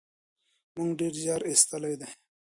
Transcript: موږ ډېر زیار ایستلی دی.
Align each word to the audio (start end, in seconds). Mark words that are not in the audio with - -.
موږ 0.75 0.89
ډېر 0.99 1.13
زیار 1.23 1.41
ایستلی 1.49 1.95
دی. 1.99 2.09